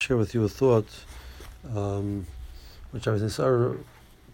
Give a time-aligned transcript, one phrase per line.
[0.00, 0.86] share with you a thought,
[1.74, 2.24] um,
[2.92, 3.76] which I was in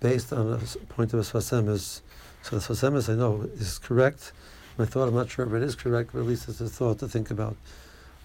[0.00, 2.00] based on a point of a Sfas Emes.
[2.42, 4.32] So the Sfas Emes I know is correct.
[4.76, 6.98] My thought, I'm not sure if it is correct, but at least it's a thought
[6.98, 7.56] to think about.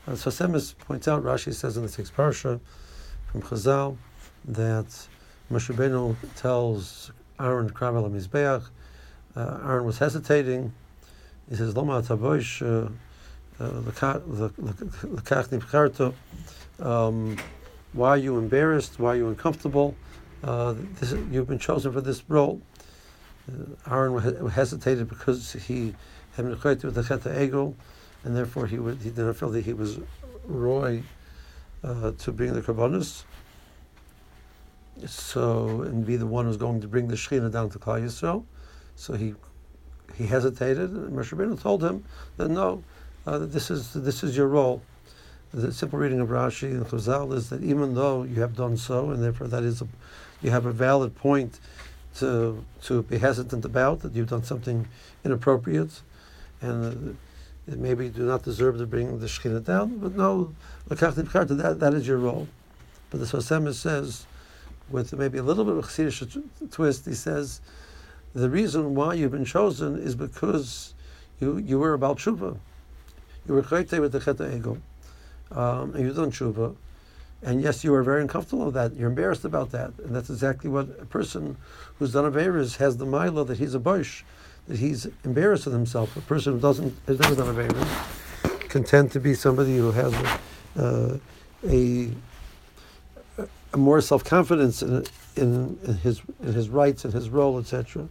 [0.07, 2.59] Uh, Sfas Emes points out, Rashi says in the sixth parsha
[3.31, 3.97] from Chazal,
[4.45, 4.87] that
[5.51, 8.67] Moshe Rabbeinu tells Aaron Kravel Mizbeach,
[9.35, 10.73] uh, Aaron was hesitating.
[11.51, 12.91] He says, Loma Taboish,
[13.59, 13.91] Um,
[17.93, 18.99] why are you embarrassed?
[18.99, 19.95] Why are you uncomfortable?
[20.43, 22.61] Uh, this, you've been chosen for this role.
[23.49, 25.95] Uh, Aaron hesitated because he
[26.35, 27.73] had been acquainted with the Chet HaEgel,
[28.23, 29.99] and therefore he, would, he didn't feel that he was
[30.45, 31.01] roy
[31.83, 33.23] uh, to bring the Karbonis.
[35.07, 38.45] So, and be the one who's going to bring the Shechina down to Klal Yisrael.
[38.95, 39.33] So he
[40.15, 42.03] he hesitated, and Moshe told him
[42.37, 42.83] that no,
[43.27, 44.81] uh, this is this is your role
[45.53, 49.11] the simple reading of Rashi and Chazal is that even though you have done so,
[49.11, 49.87] and therefore that is a,
[50.41, 51.59] you have a valid point
[52.15, 54.87] to to be hesitant about that you've done something
[55.23, 56.01] inappropriate,
[56.61, 57.17] and
[57.71, 59.97] uh, maybe do not deserve to bring the Shekhinah down.
[59.97, 60.53] But no,
[60.87, 62.47] that that is your role.
[63.09, 64.25] But the Sfas Emes says,
[64.89, 67.61] with maybe a little bit of a chassidish twist, he says,
[68.33, 70.93] the reason why you've been chosen is because
[71.39, 72.57] you you were about tshuva.
[73.47, 74.79] You were chayte with the Chet HaEgel
[75.51, 76.75] um, and you've done tshuva,
[77.43, 78.93] and yes, you are very uncomfortable with that.
[78.95, 81.55] You're embarrassed about that, and that's exactly what a person
[81.97, 84.23] who's done a Averis has the mila that he's a bush,
[84.67, 86.17] that he's embarrassed with himself.
[86.17, 89.91] A person who doesn't has never done a beris can tend to be somebody who
[89.91, 90.39] has a,
[90.77, 91.17] uh,
[91.69, 92.09] a,
[93.73, 98.09] a more self confidence in, in, in, his in his rights and his role, etc.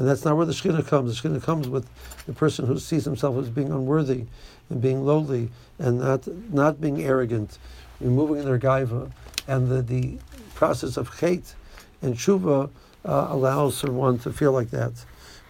[0.00, 1.20] And that's not where the Shekhinah comes.
[1.20, 1.86] The Shekhinah comes with
[2.24, 4.24] the person who sees himself as being unworthy
[4.70, 7.58] and being lowly and not not being arrogant,
[8.00, 9.12] removing their gaiva.
[9.46, 10.16] And the, the
[10.54, 11.54] process of hate
[12.00, 12.70] and tshuva
[13.04, 14.92] uh, allows for one to feel like that.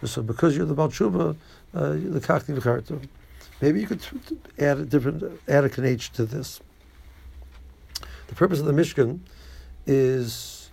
[0.03, 1.37] So because you're the Baal Tshuva,
[1.73, 3.07] uh, the Kakti V'kartu.
[3.61, 4.05] Maybe you could
[4.59, 6.59] add a different, add a kanech to this.
[8.27, 9.19] The purpose of the Mishkan
[9.87, 10.71] is,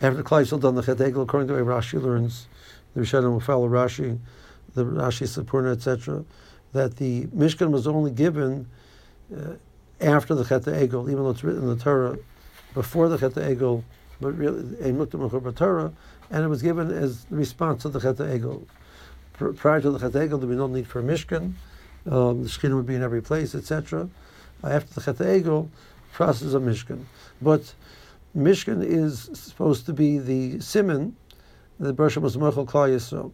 [0.00, 2.48] after the Klal done the Chet according to way Rashi learns,
[2.96, 4.18] the Rishonim will follow Rashi,
[4.74, 6.24] the Rashi Seforno, etc.,
[6.72, 8.66] that the Mishkan was only given
[9.34, 9.52] uh,
[10.00, 12.16] after the Chet Egel, even though it's written in the Torah
[12.72, 13.82] before the Chet Egel,
[14.18, 14.62] but really
[14.92, 15.92] Mukta Torah,
[16.30, 18.64] and it was given as the response to the Chet Egel.
[19.34, 21.52] Prior to the Chet Egel, there would be no need for a Mishkan.
[22.10, 24.08] Um, the Shekhinah would be in every place, etc.
[24.64, 25.68] After the Chet Egel,
[26.12, 27.04] process of Mishkan.
[27.42, 27.74] But
[28.34, 31.14] Mishkan is supposed to be the simon
[31.78, 33.32] the Bershom was Mechel Klal Yisrael.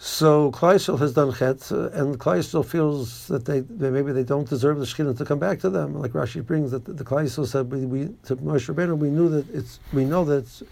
[0.00, 4.84] So Klal has done chet, and Klal feels that they, maybe they don't deserve the
[4.84, 5.98] Shekhinah to come back to them.
[5.98, 9.28] Like Rashi brings that the, the Klal said, we, we, to Moshe Rabbeinu, we knew
[9.28, 10.62] that it's we know that it's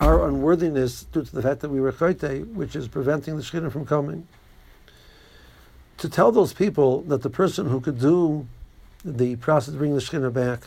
[0.00, 3.70] our unworthiness due to the fact that we were chayte, which is preventing the Shekhinah
[3.70, 4.26] from coming.
[5.98, 8.48] To tell those people that the person who could do
[9.04, 10.60] the process of bringing the Shekhinah back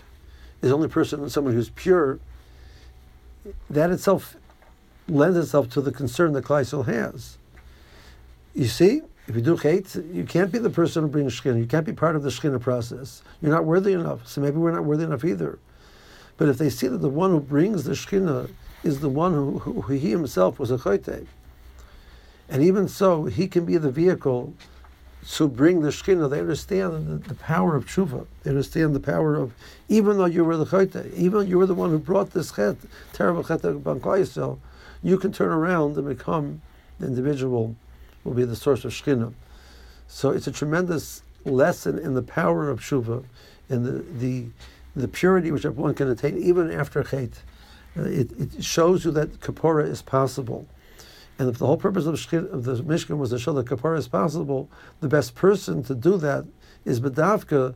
[0.61, 2.19] is the only person, someone who's pure,
[3.69, 4.35] that itself
[5.07, 7.37] lends itself to the concern that Kleisel has.
[8.53, 11.59] You see, if you do hate, you can't be the person who brings Shekhinah.
[11.59, 13.21] You can't be part of the Shekhinah process.
[13.41, 14.27] You're not worthy enough.
[14.27, 15.59] So maybe we're not worthy enough either.
[16.37, 18.49] But if they see that the one who brings the Shekhinah
[18.83, 21.25] is the one who, who, who he himself was a chayte,
[22.47, 24.53] and even so, he can be the vehicle
[25.31, 28.27] to bring the Shekhinah, they understand the, the, power of tshuva.
[28.43, 29.53] They understand the power of,
[29.89, 32.51] even though you were the chayte, even though you were the one who brought this
[32.51, 32.75] chet,
[33.13, 34.59] terrible chet upon
[35.01, 36.61] you can turn around and become
[36.99, 37.75] the individual
[38.23, 39.33] will be the source of Shekhinah.
[40.07, 43.23] So it's a tremendous lesson in the power of tshuva,
[43.69, 44.45] in the, the,
[44.95, 47.41] the purity which one can attain even after chet.
[47.97, 50.67] Uh, it, it shows you that kapora is possible.
[51.37, 54.07] And if the whole purpose of, of the Mishkan was to show that kapara is
[54.07, 54.69] possible,
[55.01, 56.45] the best person to do that
[56.85, 57.75] is Bedavka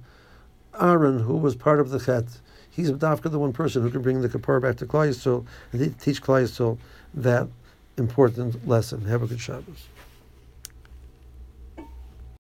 [0.80, 2.26] Aaron, who was part of the Chet.
[2.70, 6.22] He's Bedavka, the one person who can bring the kapara back to Klal and teach
[6.22, 6.78] Klal
[7.14, 7.48] that
[7.98, 9.02] important lesson.
[9.06, 9.88] Have a good Shabbos.